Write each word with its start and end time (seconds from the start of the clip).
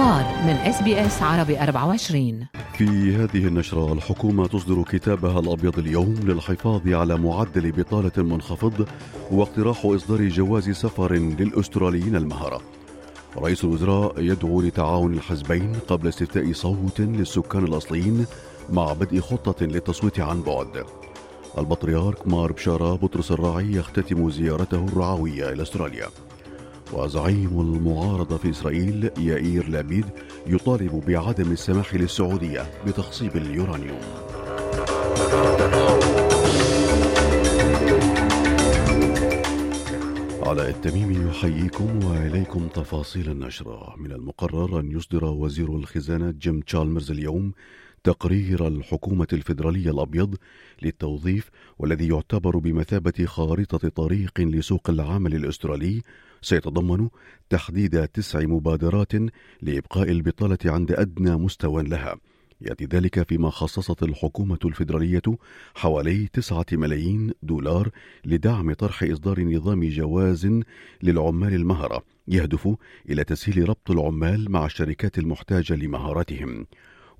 الأخبار 0.00 0.44
من 0.44 0.56
SBS 0.56 1.22
عربي 1.22 1.60
24 1.62 2.46
في 2.72 3.16
هذه 3.16 3.46
النشرة 3.46 3.92
الحكومة 3.92 4.46
تصدر 4.46 4.82
كتابها 4.82 5.40
الأبيض 5.40 5.78
اليوم 5.78 6.14
للحفاظ 6.24 6.88
على 6.88 7.16
معدل 7.16 7.72
بطالة 7.72 8.22
منخفض 8.22 8.88
واقتراح 9.30 9.86
إصدار 9.86 10.28
جواز 10.28 10.70
سفر 10.70 11.12
للأستراليين 11.14 12.16
المهرة 12.16 12.60
رئيس 13.36 13.64
الوزراء 13.64 14.20
يدعو 14.20 14.60
لتعاون 14.60 15.14
الحزبين 15.14 15.72
قبل 15.88 16.08
استفتاء 16.08 16.52
صوت 16.52 17.00
للسكان 17.00 17.64
الأصليين 17.64 18.26
مع 18.70 18.92
بدء 18.92 19.20
خطة 19.20 19.66
للتصويت 19.66 20.20
عن 20.20 20.42
بعد. 20.42 20.84
البطريرك 21.58 22.28
مار 22.28 22.52
بشارة 22.52 22.94
بطرس 22.94 23.32
الراعي 23.32 23.72
يختتم 23.72 24.30
زيارته 24.30 24.84
الرعوية 24.84 25.52
إلى 25.52 25.62
أستراليا. 25.62 26.06
وزعيم 26.92 27.60
المعارضة 27.60 28.36
في 28.36 28.50
إسرائيل 28.50 29.10
يائير 29.18 29.68
لابيد 29.68 30.04
يطالب 30.46 31.02
بعدم 31.06 31.52
السماح 31.52 31.94
للسعودية 31.94 32.70
بتخصيب 32.86 33.36
اليورانيوم. 33.36 34.00
علاء 40.42 40.70
التميمي 40.70 41.28
يحييكم 41.30 42.04
وإليكم 42.04 42.68
تفاصيل 42.68 43.30
النشرة 43.30 43.94
من 43.98 44.12
المقرر 44.12 44.80
أن 44.80 44.90
يصدر 44.92 45.24
وزير 45.24 45.76
الخزانة 45.76 46.30
جيم 46.30 46.60
تشالمرز 46.60 47.10
اليوم 47.10 47.52
تقرير 48.04 48.66
الحكومة 48.66 49.26
الفيدرالية 49.32 49.90
الأبيض 49.90 50.34
للتوظيف 50.82 51.50
والذي 51.78 52.08
يعتبر 52.08 52.58
بمثابة 52.58 53.24
خارطة 53.26 53.88
طريق 53.88 54.40
لسوق 54.40 54.90
العمل 54.90 55.34
الأسترالي 55.34 56.02
سيتضمن 56.42 57.08
تحديد 57.50 58.08
تسع 58.08 58.40
مبادرات 58.40 59.12
لإبقاء 59.62 60.10
البطالة 60.10 60.58
عند 60.64 60.92
أدنى 60.92 61.36
مستوى 61.36 61.82
لها. 61.82 62.16
يأتي 62.60 62.84
ذلك 62.84 63.28
فيما 63.28 63.50
خصصت 63.50 64.02
الحكومة 64.02 64.58
الفيدرالية 64.64 65.22
حوالي 65.74 66.28
تسعة 66.32 66.66
ملايين 66.72 67.32
دولار 67.42 67.88
لدعم 68.24 68.72
طرح 68.72 69.02
إصدار 69.02 69.40
نظام 69.40 69.88
جواز 69.88 70.60
للعمال 71.02 71.54
المهرة 71.54 72.02
يهدف 72.28 72.68
إلى 73.10 73.24
تسهيل 73.24 73.68
ربط 73.68 73.90
العمال 73.90 74.50
مع 74.50 74.66
الشركات 74.66 75.18
المحتاجة 75.18 75.74
لمهاراتهم. 75.74 76.66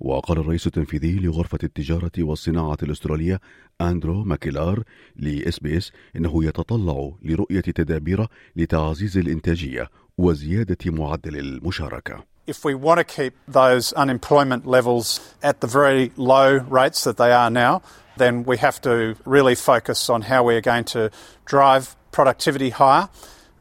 وقال 0.01 0.37
الرئيس 0.37 0.67
التنفيذي 0.67 1.19
لغرفة 1.19 1.57
التجارة 1.63 2.11
والصناعة 2.19 2.77
الأسترالية 2.83 3.39
أندرو 3.81 4.23
ماكيلار 4.23 4.83
لإس 5.15 5.59
بي 5.59 5.77
إس 5.77 5.91
إنه 6.15 6.45
يتطلع 6.45 7.11
لرؤية 7.21 7.61
تدابير 7.61 8.27
لتعزيز 8.55 9.17
الإنتاجية 9.17 9.89
وزيادة 10.17 10.77
معدل 10.85 11.37
المشاركة. 11.37 12.23
If 12.47 12.65
we 12.65 12.73
want 12.73 12.97
to 12.97 13.03
keep 13.03 13.33
those 13.47 13.93
unemployment 13.93 14.65
levels 14.65 15.19
at 15.43 15.61
the 15.61 15.67
very 15.67 16.11
low 16.17 16.57
rates 16.57 17.03
that 17.03 17.17
they 17.17 17.31
are 17.31 17.51
now, 17.51 17.83
then 18.17 18.43
we 18.43 18.57
have 18.57 18.81
to 18.81 19.15
really 19.25 19.55
focus 19.55 20.09
on 20.09 20.23
how 20.23 20.43
we 20.43 20.55
are 20.55 20.61
going 20.61 20.85
to 20.85 21.11
drive 21.45 21.95
productivity 22.11 22.71
higher, 22.71 23.09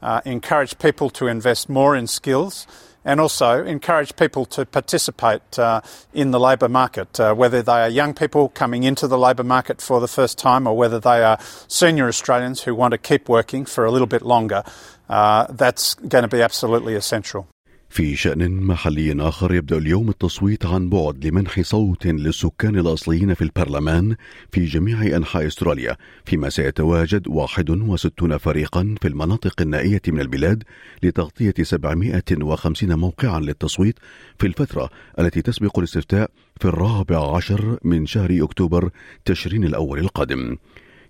uh, 0.03 0.23
encourage 0.25 0.79
people 0.79 1.11
to 1.11 1.27
invest 1.27 1.69
more 1.69 1.95
in 1.95 2.07
skills, 2.07 2.67
and 3.05 3.21
also 3.21 3.65
encourage 3.65 4.17
people 4.17 4.45
to 4.47 4.65
participate 4.67 5.59
uh, 5.59 5.81
in 6.13 6.31
the 6.31 6.41
labour 6.41 6.69
market, 6.69 7.19
uh, 7.19 7.35
whether 7.35 7.63
they 7.63 7.81
are 7.81 7.89
young 7.89 8.15
people 8.15 8.49
coming 8.51 8.85
into 8.85 9.09
the 9.09 9.19
labour 9.19 9.45
market 9.45 9.81
for 9.81 10.01
the 10.01 10.09
first 10.09 10.39
time 10.39 10.67
or 10.67 10.77
whether 10.77 11.01
they 11.01 11.23
are 11.23 11.39
senior 11.69 12.09
Australians 12.09 12.63
who 12.63 12.75
want 12.75 12.93
to 12.93 12.99
keep 12.99 13.29
working 13.29 13.65
for 13.65 13.85
a 13.85 13.91
little 13.91 14.07
bit 14.07 14.23
longer. 14.23 14.63
Uh, 15.09 15.47
that's 15.51 15.95
going 15.95 16.23
to 16.23 16.29
be 16.29 16.41
absolutely 16.41 16.95
essential. 16.95 17.50
في 17.91 18.17
شأن 18.17 18.51
محلي 18.51 19.29
آخر 19.29 19.55
يبدأ 19.55 19.79
اليوم 19.79 20.09
التصويت 20.09 20.67
عن 20.67 20.89
بعد 20.89 21.27
لمنح 21.27 21.61
صوت 21.61 22.07
للسكان 22.07 22.79
الأصليين 22.79 23.35
في 23.35 23.43
البرلمان 23.43 24.17
في 24.53 24.65
جميع 24.65 25.17
أنحاء 25.17 25.47
أستراليا 25.47 25.97
فيما 26.25 26.51
سيتواجد 26.51 27.29
61 27.29 28.39
فريقا 28.39 28.95
في 29.03 29.09
المناطق 29.09 29.61
النائية 29.61 30.01
من 30.09 30.21
البلاد 30.21 30.65
لتغطية 31.03 31.55
750 31.63 32.99
موقعا 32.99 33.41
للتصويت 33.41 33.99
في 34.39 34.47
الفترة 34.47 34.91
التي 35.19 35.43
تسبق 35.43 35.79
الاستفتاء 35.79 36.31
في 36.61 36.65
الرابع 36.65 37.37
عشر 37.37 37.79
من 37.85 38.07
شهر 38.07 38.39
أكتوبر 38.43 38.91
تشرين 39.25 39.65
الأول 39.65 39.99
القادم. 39.99 40.57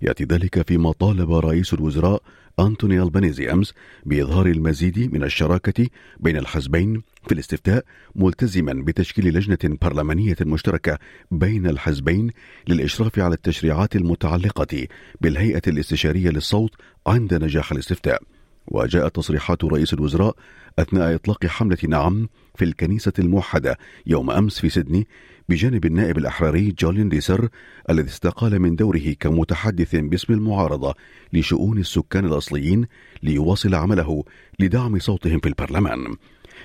يأتي 0.02 0.24
ذلك 0.24 0.68
فيما 0.68 0.92
طالب 0.92 1.32
رئيس 1.32 1.74
الوزراء 1.74 2.22
أنتوني 2.66 3.02
ألبانيزي 3.02 3.52
أمس 3.52 3.74
بإظهار 4.06 4.46
المزيد 4.46 5.14
من 5.14 5.24
الشراكة 5.24 5.86
بين 6.20 6.36
الحزبين 6.36 7.02
في 7.26 7.32
الاستفتاء 7.34 7.84
ملتزما 8.14 8.72
بتشكيل 8.72 9.24
لجنة 9.34 9.76
برلمانية 9.82 10.36
مشتركة 10.40 10.98
بين 11.30 11.66
الحزبين 11.66 12.30
للإشراف 12.68 13.18
على 13.18 13.34
التشريعات 13.34 13.96
المتعلقة 13.96 14.86
بالهيئة 15.20 15.62
الاستشارية 15.66 16.30
للصوت 16.30 16.74
عند 17.06 17.34
نجاح 17.34 17.72
الاستفتاء. 17.72 18.22
وجاءت 18.70 19.16
تصريحات 19.16 19.64
رئيس 19.64 19.94
الوزراء 19.94 20.36
أثناء 20.78 21.14
إطلاق 21.14 21.46
حملة 21.46 21.78
نعم 21.88 22.28
في 22.54 22.64
الكنيسة 22.64 23.12
الموحدة 23.18 23.78
يوم 24.06 24.30
أمس 24.30 24.58
في 24.60 24.68
سيدني 24.68 25.08
بجانب 25.48 25.84
النائب 25.84 26.18
الأحراري 26.18 26.74
جولين 26.78 27.08
ديسر 27.08 27.48
الذي 27.90 28.08
استقال 28.08 28.58
من 28.58 28.76
دوره 28.76 29.14
كمتحدث 29.20 29.96
باسم 29.96 30.32
المعارضة 30.32 30.94
لشؤون 31.32 31.78
السكان 31.78 32.24
الأصليين 32.24 32.86
ليواصل 33.22 33.74
عمله 33.74 34.24
لدعم 34.58 34.98
صوتهم 34.98 35.40
في 35.40 35.48
البرلمان. 35.48 36.16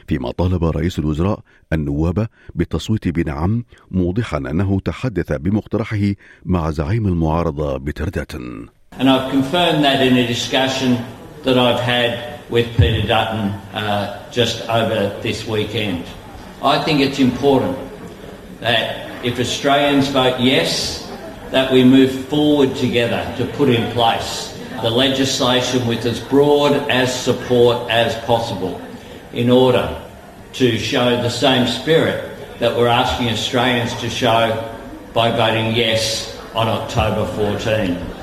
فيما 0.08 0.32
طالب 0.32 0.64
رئيس 0.64 1.00
الوزراء 1.00 1.40
النواب 1.74 2.28
بالتصويت 2.56 3.08
بنعم 3.08 3.64
موضحا 3.92 4.38
أنه 4.38 4.80
تحدث 4.80 5.32
بمقترحه 5.34 6.14
مع 6.46 6.72
زعيم 6.72 7.08
المعارضة 7.08 7.78
بتردات. 7.78 8.32
And 9.00 9.10
I've 9.10 9.32
confirmed 9.32 9.84
that 9.84 10.02
in 10.08 10.16
a 10.18 10.28
discussion 10.28 10.98
that 11.46 11.60
I've 11.60 11.80
had 11.80 12.42
with 12.50 12.76
Peter 12.76 13.08
Dutton 13.08 13.50
uh, 13.74 14.32
just 14.32 14.68
over 14.68 15.18
this 15.22 15.48
weekend. 15.48 16.06
I 16.62 16.84
think 16.84 17.02
it's 17.02 17.20
important 17.20 17.78
that 18.60 19.24
if 19.24 19.40
Australians 19.40 20.08
vote 20.08 20.40
yes, 20.40 21.10
that 21.52 21.72
we 21.72 21.84
move 21.84 22.28
forward 22.28 22.76
together 22.76 23.34
to 23.38 23.46
put 23.54 23.70
in 23.70 23.92
place 23.92 24.52
the 24.82 24.90
legislation 24.90 25.88
with 25.88 26.06
as 26.06 26.20
broad 26.20 26.74
as 26.90 27.14
support 27.14 27.90
as 27.90 28.16
possible 28.26 28.82
in 29.32 29.50
order 29.50 30.02
to 30.54 30.78
show 30.78 31.22
the 31.22 31.30
same 31.30 31.68
spirit 31.68 32.32
that 32.60 32.76
we're 32.76 32.88
asking 32.88 33.30
Australians 33.30 33.94
to 34.02 34.10
show 34.10 34.76
by 35.14 35.30
voting 35.30 35.76
yes 35.76 36.40
on 36.56 36.68
October 36.68 37.26
14. 37.34 38.15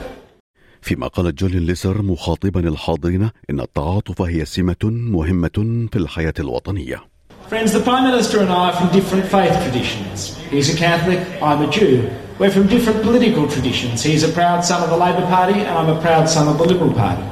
فيما 0.81 1.07
قالت 1.07 1.39
جولين 1.39 1.65
ليسر 1.65 2.01
مخاطبا 2.01 2.59
الحاضرين 2.59 3.29
ان 3.49 3.59
التعاطف 3.59 4.21
هي 4.21 4.45
سمه 4.45 4.83
مهمه 4.83 5.87
في 5.91 5.95
الحياه 5.95 6.33
الوطنيه. 6.39 7.03
Friends, 7.49 7.71
the 7.71 7.79
Prime 7.79 8.03
Minister 8.03 8.39
and 8.39 8.49
I 8.49 8.69
are 8.69 8.73
from 8.73 8.89
different 8.91 9.25
faith 9.25 9.55
traditions. 9.65 10.35
He's 10.51 10.69
a 10.73 10.77
Catholic, 10.77 11.19
I'm 11.41 11.61
a 11.61 11.69
Jew. 11.69 12.09
We're 12.39 12.51
from 12.51 12.67
different 12.67 13.01
political 13.01 13.47
traditions. 13.47 14.03
He's 14.03 14.23
a 14.23 14.33
proud 14.39 14.65
son 14.65 14.83
of 14.83 14.89
the 14.89 14.97
Labor 14.97 15.25
Party, 15.27 15.53
and 15.53 15.69
I'm 15.79 15.89
a 15.89 15.99
proud 16.01 16.29
son 16.29 16.47
of 16.47 16.57
the 16.57 16.65
Liberal 16.65 16.93
Party. 16.93 17.23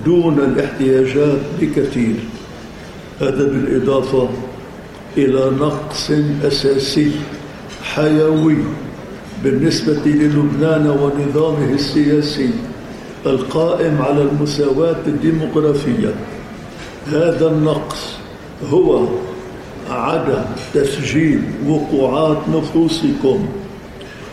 دون 0.06 0.40
الاحتياجات 0.40 1.40
بكثير. 1.62 2.16
هذا 3.20 3.44
بالإضافة 3.48 4.30
إلى 5.18 5.50
نقص 5.50 6.12
أساسي 6.44 7.12
حيوي 7.96 8.58
بالنسبة 9.44 10.02
للبنان 10.06 10.88
ونظامه 10.88 11.74
السياسي 11.74 12.50
القائم 13.26 14.02
على 14.02 14.22
المساواة 14.22 14.96
الديمقراطية. 15.08 16.16
هذا 17.08 17.48
النقص 17.52 18.16
هو 18.72 19.08
عدم 19.90 20.44
تسجيل 20.74 21.42
وقوعات 21.68 22.38
نفوسكم 22.50 23.48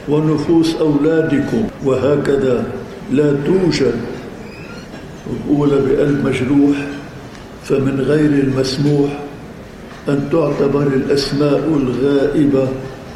ونفوس 0.08 0.76
أولادكم 0.76 1.64
وهكذا 1.84 2.64
لا 3.12 3.36
توجد 3.46 3.94
أولى 5.48 5.76
بقلب 5.76 6.26
مجروح 6.26 6.76
فمن 7.64 8.00
غير 8.00 8.30
المسموح 8.30 9.10
أن 10.08 10.28
تعتبر 10.32 10.82
الأسماء 10.82 11.68
الغائبة 11.76 12.68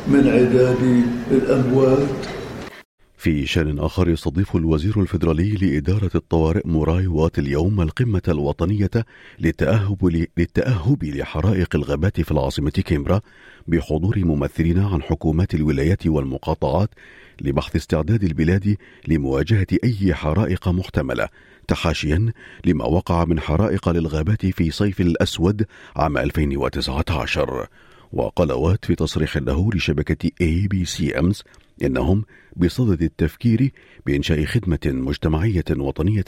من 0.08 0.28
عداد 0.28 1.04
الأموات. 1.30 2.08
في 3.16 3.46
شأن 3.46 3.78
آخر 3.78 4.08
يستضيف 4.08 4.56
الوزير 4.56 5.00
الفيدرالي 5.00 5.50
لإدارة 5.50 6.10
الطوارئ 6.14 6.60
موراي 6.64 7.06
وات 7.06 7.38
اليوم 7.38 7.80
القمة 7.80 8.22
الوطنية 8.28 8.90
للتأهب, 9.38 10.28
للتأهب 10.38 11.04
لحرائق 11.04 11.76
الغابات 11.76 12.20
في 12.20 12.30
العاصمة 12.30 12.70
كيمبرا 12.70 13.20
بحضور 13.66 14.18
ممثلين 14.18 14.78
عن 14.78 15.02
حكومات 15.02 15.54
الولايات 15.54 16.06
والمقاطعات 16.06 16.90
لبحث 17.40 17.76
استعداد 17.76 18.24
البلاد 18.24 18.76
لمواجهة 19.08 19.66
أي 19.84 20.14
حرائق 20.14 20.68
محتملة 20.68 21.28
تحاشيا 21.68 22.32
لما 22.64 22.84
وقع 22.84 23.24
من 23.24 23.40
حرائق 23.40 23.88
للغابات 23.88 24.46
في 24.46 24.70
صيف 24.70 25.00
الأسود 25.00 25.66
عام 25.96 26.18
2019 26.18 27.68
وقال 28.12 28.52
وات 28.52 28.84
في 28.84 28.94
تصريح 28.94 29.36
له 29.36 29.70
لشبكة 29.74 30.30
ABC 30.40 31.18
امس 31.18 31.44
انهم 31.82 32.24
بصدد 32.56 33.02
التفكير 33.02 33.72
بانشاء 34.06 34.44
خدمه 34.44 34.78
مجتمعيه 34.84 35.64
وطنيه 35.70 36.24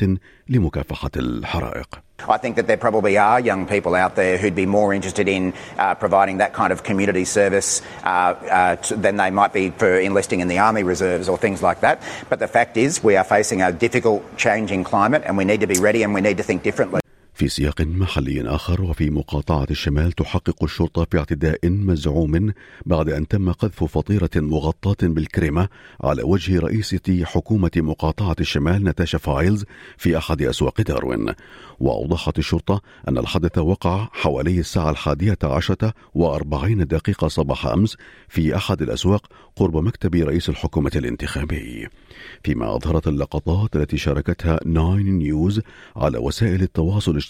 لمكافحه 0.48 1.10
الحرائق. 1.16 1.88
I 2.28 2.36
think 2.36 2.56
that 2.56 2.66
there 2.66 2.76
probably 2.76 3.16
are 3.16 3.40
young 3.40 3.66
people 3.66 3.94
out 3.94 4.14
there 4.14 4.36
who'd 4.36 4.54
be 4.54 4.66
more 4.66 4.92
interested 4.92 5.26
in 5.26 5.54
uh, 5.78 5.94
providing 5.94 6.36
that 6.38 6.52
kind 6.52 6.70
of 6.70 6.82
community 6.82 7.24
service 7.24 7.80
uh, 8.04 8.08
uh, 8.08 8.76
than 9.04 9.16
they 9.16 9.30
might 9.30 9.54
be 9.54 9.70
for 9.70 9.98
enlisting 9.98 10.40
in 10.40 10.48
the 10.48 10.58
army 10.58 10.82
reserves 10.82 11.28
or 11.30 11.38
things 11.38 11.62
like 11.62 11.80
that. 11.80 12.02
But 12.28 12.38
the 12.38 12.48
fact 12.48 12.76
is, 12.76 13.02
we 13.02 13.16
are 13.16 13.24
facing 13.24 13.62
a 13.62 13.72
difficult, 13.72 14.20
changing 14.36 14.84
climate, 14.84 15.22
and 15.24 15.38
we 15.38 15.46
need 15.46 15.60
to 15.60 15.66
be 15.66 15.80
ready 15.80 16.02
and 16.02 16.12
we 16.12 16.20
need 16.20 16.36
to 16.36 16.42
think 16.42 16.62
differently. 16.62 17.00
في 17.40 17.48
سياق 17.48 17.80
محلي 17.80 18.48
آخر 18.48 18.82
وفي 18.82 19.10
مقاطعة 19.10 19.66
الشمال 19.70 20.12
تحقق 20.12 20.64
الشرطة 20.64 21.06
في 21.10 21.18
اعتداء 21.18 21.58
مزعوم 21.64 22.52
بعد 22.86 23.08
أن 23.08 23.28
تم 23.28 23.52
قذف 23.52 23.84
فطيرة 23.84 24.30
مغطاة 24.36 24.96
بالكريمة 25.02 25.68
على 26.00 26.22
وجه 26.22 26.58
رئيسة 26.58 27.24
حكومة 27.24 27.70
مقاطعة 27.76 28.36
الشمال 28.40 28.84
ناتاشا 28.84 29.18
فايلز 29.18 29.64
في 29.96 30.18
أحد 30.18 30.42
أسواق 30.42 30.80
داروين. 30.80 31.32
وأوضحت 31.78 32.38
الشرطة 32.38 32.80
أن 33.08 33.18
الحدث 33.18 33.58
وقع 33.58 34.08
حوالي 34.12 34.60
الساعة 34.60 34.90
الحادية 34.90 35.38
عشرة 35.42 35.92
وأربعين 36.14 36.86
دقيقة 36.86 37.28
صباح 37.28 37.66
أمس 37.66 37.96
في 38.28 38.56
أحد 38.56 38.82
الأسواق 38.82 39.26
قرب 39.56 39.76
مكتب 39.76 40.14
رئيس 40.14 40.48
الحكومة 40.48 40.92
الانتخابي. 40.96 41.88
فيما 42.44 42.76
أظهرت 42.76 43.08
اللقطات 43.08 43.76
التي 43.76 43.96
شاركتها 43.96 44.60
Nine 44.66 45.18
News 45.18 45.60
على 45.96 46.18
وسائل 46.18 46.62
التواصل 46.62 47.10
الاجتماعي 47.10 47.29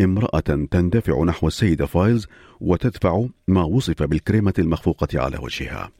امرأة 0.00 0.66
تندفع 0.70 1.24
نحو 1.24 1.46
السيدة 1.46 1.86
فايلز 1.86 2.26
وتدفع 2.60 3.26
ما 3.48 3.62
وصف 3.62 4.02
بالكريمة 4.02 4.54
المخفوقة 4.58 5.08
على 5.20 5.38
وجهها. 5.38 5.90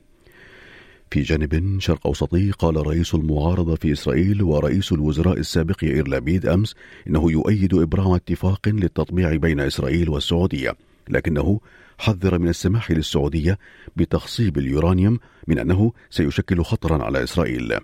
في 1.11 1.23
جانب 1.23 1.81
شرق 1.81 2.07
أوسطي 2.07 2.51
قال 2.51 2.87
رئيس 2.87 3.15
المعارضة 3.15 3.75
في 3.75 3.93
إسرائيل 3.93 4.43
ورئيس 4.43 4.93
الوزراء 4.93 5.39
السابق 5.39 5.85
يائير 5.85 6.09
لبيد 6.09 6.47
أمس 6.47 6.75
إنه 7.07 7.31
يؤيد 7.31 7.75
إبرام 7.75 8.13
اتفاق 8.13 8.69
للتطبيع 8.69 9.37
بين 9.37 9.61
إسرائيل 9.61 10.09
والسعودية 10.09 10.77
لكنه 11.09 11.61
حذر 11.99 12.39
من 12.39 12.49
السماح 12.49 12.91
للسعودية 12.91 13.59
بتخصيب 13.97 14.59
اليورانيوم 14.59 15.19
من 15.49 15.59
أنه 15.59 15.93
سيشكل 16.11 16.63
خطرا 16.63 17.05
على 17.05 17.23
إسرائيل. 17.23 17.79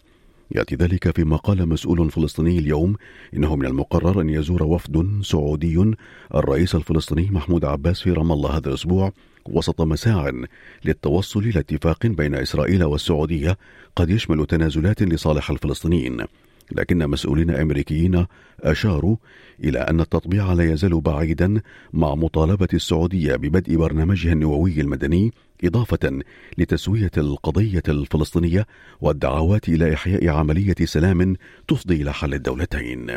يأتي 0.50 0.74
ذلك 0.74 1.16
فيما 1.16 1.36
قال 1.36 1.68
مسؤول 1.68 2.10
فلسطيني 2.10 2.58
اليوم 2.58 2.96
إنه 3.34 3.56
من 3.56 3.66
المقرر 3.66 4.20
أن 4.20 4.30
يزور 4.30 4.62
وفد 4.62 5.20
سعودي 5.22 5.92
الرئيس 6.34 6.74
الفلسطيني 6.74 7.28
محمود 7.30 7.64
عباس 7.64 8.00
في 8.00 8.12
رام 8.12 8.32
الله 8.32 8.56
هذا 8.56 8.68
الأسبوع 8.68 9.12
وسط 9.46 9.80
مساع 9.80 10.32
للتوصل 10.84 11.40
إلى 11.40 11.60
اتفاق 11.60 12.06
بين 12.06 12.34
إسرائيل 12.34 12.84
والسعودية 12.84 13.58
قد 13.96 14.10
يشمل 14.10 14.46
تنازلات 14.46 15.02
لصالح 15.02 15.50
الفلسطينيين. 15.50 16.24
لكن 16.72 17.10
مسؤولين 17.10 17.50
أمريكيين 17.50 18.26
أشاروا 18.60 19.16
إلى 19.64 19.78
أن 19.78 20.00
التطبيع 20.00 20.52
لا 20.52 20.72
يزال 20.72 21.00
بعيدا 21.00 21.60
مع 21.92 22.14
مطالبة 22.14 22.68
السعودية 22.74 23.36
ببدء 23.36 23.76
برنامجها 23.76 24.32
النووي 24.32 24.80
المدني 24.80 25.32
إضافة 25.64 26.20
لتسوية 26.58 27.10
القضية 27.16 27.82
الفلسطينية 27.88 28.66
والدعوات 29.00 29.68
إلى 29.68 29.94
إحياء 29.94 30.28
عملية 30.28 30.74
سلام 30.84 31.36
تفضي 31.68 32.02
إلى 32.02 32.12
حل 32.12 32.34
الدولتين. 32.34 33.10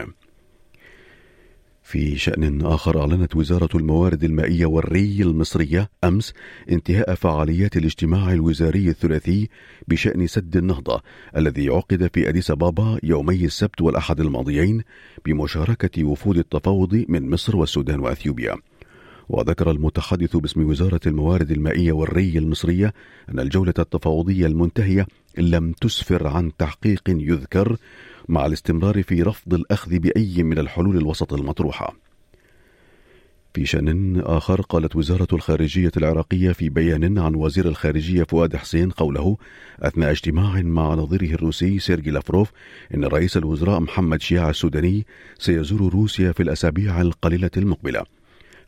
في 1.89 2.17
شأن 2.17 2.61
آخر 2.61 3.01
أعلنت 3.01 3.35
وزارة 3.35 3.77
الموارد 3.77 4.23
المائية 4.23 4.65
والري 4.65 5.21
المصرية 5.21 5.89
أمس 6.03 6.33
انتهاء 6.71 7.15
فعاليات 7.15 7.77
الاجتماع 7.77 8.33
الوزاري 8.33 8.89
الثلاثي 8.89 9.49
بشأن 9.87 10.27
سد 10.27 10.57
النهضة 10.57 11.01
الذي 11.37 11.69
عقد 11.69 12.09
في 12.13 12.29
أديس 12.29 12.51
بابا 12.51 12.99
يومي 13.03 13.45
السبت 13.45 13.81
والأحد 13.81 14.19
الماضيين 14.19 14.81
بمشاركة 15.25 16.03
وفود 16.03 16.37
التفاوض 16.37 17.05
من 17.07 17.29
مصر 17.29 17.55
والسودان 17.55 17.99
وأثيوبيا. 17.99 18.55
وذكر 19.29 19.71
المتحدث 19.71 20.35
باسم 20.35 20.69
وزارة 20.69 20.99
الموارد 21.07 21.51
المائية 21.51 21.91
والري 21.91 22.37
المصرية 22.37 22.93
أن 23.29 23.39
الجولة 23.39 23.73
التفاوضية 23.79 24.45
المنتهية 24.45 25.07
لم 25.37 25.71
تسفر 25.71 26.27
عن 26.27 26.51
تحقيق 26.57 27.01
يذكر 27.07 27.77
مع 28.27 28.45
الاستمرار 28.45 29.03
في 29.03 29.23
رفض 29.23 29.53
الأخذ 29.53 29.99
بأي 29.99 30.43
من 30.43 30.59
الحلول 30.59 30.97
الوسط 30.97 31.33
المطروحة. 31.33 31.95
في 33.53 33.65
شأن 33.65 34.19
آخر 34.19 34.61
قالت 34.61 34.95
وزارة 34.95 35.27
الخارجية 35.33 35.91
العراقية 35.97 36.51
في 36.51 36.69
بيان 36.69 37.19
عن 37.19 37.35
وزير 37.35 37.67
الخارجية 37.67 38.23
فؤاد 38.23 38.55
حسين 38.55 38.89
قوله 38.89 39.37
أثناء 39.79 40.11
اجتماع 40.11 40.61
مع 40.61 40.93
نظيره 40.93 41.33
الروسي 41.33 41.79
سيرجي 41.79 42.11
لافروف 42.11 42.51
إن 42.95 43.05
رئيس 43.05 43.37
الوزراء 43.37 43.79
محمد 43.79 44.21
شياع 44.21 44.49
السوداني 44.49 45.05
سيزور 45.39 45.93
روسيا 45.93 46.31
في 46.31 46.43
الأسابيع 46.43 47.01
القليلة 47.01 47.51
المقبلة. 47.57 48.18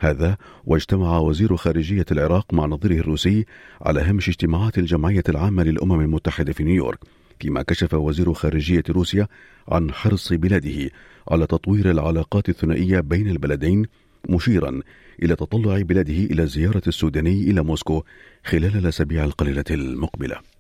هذا 0.04 0.38
واجتمع 0.66 1.18
وزير 1.18 1.56
خارجية 1.56 2.06
العراق 2.12 2.54
مع 2.54 2.66
نظيره 2.66 2.94
الروسي 2.94 3.46
على 3.82 4.02
هامش 4.02 4.30
اجتماعات 4.30 4.78
الجمعية 4.78 5.24
العامة 5.30 5.64
للأمم 5.64 6.02
المتحدة 6.02 6.54
في 6.54 6.64
نيويورك 6.64 7.00
فيما 7.40 7.62
كشف 7.62 7.94
وزير 7.94 8.34
خارجية 8.34 8.84
روسيا 8.90 9.28
عن 9.68 9.92
حرص 9.92 10.34
بلاده 10.34 10.90
على 11.32 11.48
تطوير 11.48 11.92
العلاقات 11.92 12.50
الثنائية 12.50 13.00
بين 13.00 13.30
البلدين 13.30 13.86
مشيرا 14.30 14.82
إلى 15.24 15.36
تطلع 15.36 15.82
بلاده 15.82 16.14
إلى 16.14 16.48
زيارة 16.48 16.82
السوداني 16.88 17.44
إلى 17.52 17.64
موسكو 17.64 18.04
خلال 18.46 18.78
الأسابيع 18.78 19.24
القليلة 19.24 19.64
المقبلة. 19.72 20.51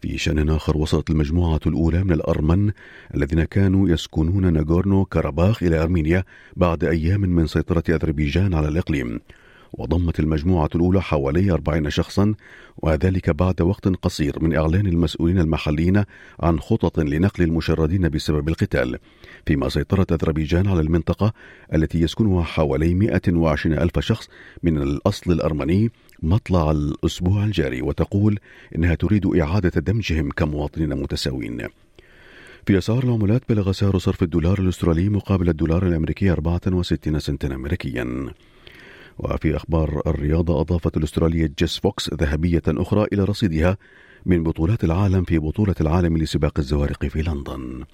في 0.00 0.18
شأن 0.18 0.50
آخر 0.50 0.76
وصلت 0.76 1.10
المجموعة 1.10 1.60
الأولى 1.66 2.04
من 2.04 2.12
الأرمن 2.12 2.72
الذين 3.14 3.44
كانوا 3.44 3.88
يسكنون 3.88 4.52
ناغورنو 4.52 5.04
كاراباخ 5.04 5.62
إلى 5.62 5.82
أرمينيا 5.82 6.24
بعد 6.56 6.84
أيام 6.84 7.20
من 7.20 7.46
سيطرة 7.46 7.84
أذربيجان 7.88 8.54
على 8.54 8.68
الإقليم. 8.68 9.20
وضمت 9.72 10.20
المجموعة 10.20 10.70
الأولى 10.74 11.02
حوالي 11.02 11.50
40 11.50 11.90
شخصا 11.90 12.34
وذلك 12.78 13.30
بعد 13.30 13.62
وقت 13.62 13.88
قصير 13.88 14.42
من 14.42 14.56
إعلان 14.56 14.86
المسؤولين 14.86 15.38
المحليين 15.38 16.04
عن 16.40 16.60
خطط 16.60 16.98
لنقل 17.00 17.44
المشردين 17.44 18.08
بسبب 18.08 18.48
القتال 18.48 18.98
فيما 19.46 19.68
سيطرت 19.68 20.12
أذربيجان 20.12 20.68
على 20.68 20.80
المنطقة 20.80 21.32
التي 21.74 22.00
يسكنها 22.00 22.42
حوالي 22.42 22.94
120 22.94 23.78
ألف 23.78 23.98
شخص 23.98 24.28
من 24.62 24.78
الأصل 24.78 25.32
الأرمني 25.32 25.90
مطلع 26.22 26.70
الأسبوع 26.70 27.44
الجاري 27.44 27.82
وتقول 27.82 28.38
إنها 28.76 28.94
تريد 28.94 29.26
إعادة 29.26 29.80
دمجهم 29.80 30.30
كمواطنين 30.30 30.88
متساوين. 31.02 31.66
في 32.66 32.78
أسعار 32.78 33.04
العملات 33.04 33.42
بلغ 33.48 33.72
سعر 33.72 33.98
صرف 33.98 34.22
الدولار 34.22 34.58
الأسترالي 34.58 35.08
مقابل 35.08 35.48
الدولار 35.48 35.86
الأمريكي 35.86 36.30
64 36.32 37.18
سنتا 37.18 37.54
أمريكيا. 37.54 38.30
وفي 39.20 39.56
أخبار 39.56 40.02
الرياضة 40.06 40.60
أضافت 40.60 40.96
الأسترالية 40.96 41.52
جيس 41.58 41.78
فوكس 41.78 42.14
ذهبية 42.14 42.62
أخرى 42.68 43.06
إلى 43.12 43.24
رصيدها 43.24 43.76
من 44.26 44.42
بطولات 44.42 44.84
العالم 44.84 45.24
في 45.24 45.38
بطولة 45.38 45.74
العالم 45.80 46.18
لسباق 46.18 46.58
الزوارق 46.58 47.06
في 47.06 47.22
لندن. 47.22 47.84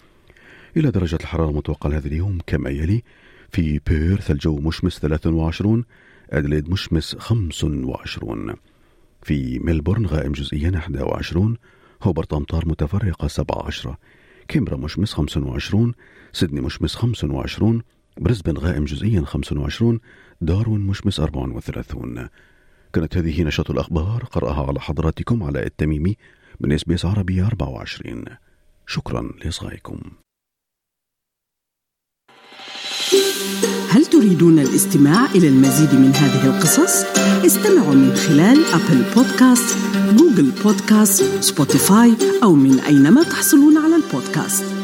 إلى 0.76 0.90
درجة 0.90 1.18
الحرارة 1.20 1.50
المتوقعة 1.50 1.90
لهذا 1.90 2.06
اليوم 2.06 2.38
كما 2.46 2.70
يلي 2.70 3.02
في 3.50 3.80
بيرث 3.86 4.30
الجو 4.30 4.58
مشمس 4.58 4.98
23 4.98 5.84
أدليد 6.30 6.70
مشمس 6.70 7.16
25 7.16 8.54
في 9.22 9.58
ملبورن 9.58 10.06
غائم 10.06 10.32
جزئيا 10.32 10.70
21 10.70 11.56
هوبرت 12.02 12.32
أمطار 12.32 12.68
متفرقة 12.68 13.28
17 13.28 13.96
كيمبرا 14.48 14.76
مشمس 14.76 15.12
25 15.12 15.92
سيدني 16.32 16.60
مشمس 16.60 16.94
25 16.94 17.82
بريسبن 18.20 18.58
غائم 18.58 18.84
جزئيا 18.84 19.20
25 19.24 20.00
داروين 20.40 20.80
مشمس 20.80 21.20
34 21.20 22.28
كانت 22.92 23.16
هذه 23.16 23.42
نشاط 23.42 23.70
الأخبار 23.70 24.24
قرأها 24.24 24.66
على 24.66 24.80
حضراتكم 24.80 25.42
علاء 25.42 25.66
التميمي 25.66 26.16
من 26.60 26.72
SBS 26.72 27.04
عربي 27.04 27.42
24 27.42 28.24
شكرا 28.86 29.30
لإصغائكم. 29.44 29.98
هل 33.90 34.06
تريدون 34.06 34.58
الاستماع 34.58 35.26
إلى 35.34 35.48
المزيد 35.48 35.94
من 35.94 36.10
هذه 36.14 36.56
القصص؟ 36.56 37.04
استمعوا 37.46 37.94
من 37.94 38.14
خلال 38.14 38.64
Apple 38.64 39.14
Podcasts، 39.14 39.76
Google 40.16 40.50
Podcasts، 40.64 41.42
Spotify 41.42 42.16
أو 42.42 42.54
من 42.54 42.80
أينما 42.80 43.22
تحصلون 43.22 43.78
على 43.78 43.96
البودكاست. 43.96 44.75